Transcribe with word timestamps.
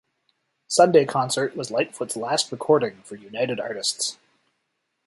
"Sunday 0.67 1.05
Concert" 1.05 1.55
was 1.55 1.69
Lightfoot's 1.69 2.15
last 2.17 2.51
recording 2.51 3.03
for 3.03 3.15
United 3.15 3.59
Artists. 3.59 4.17